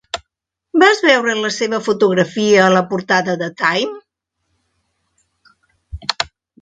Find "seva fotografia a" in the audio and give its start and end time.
1.57-2.73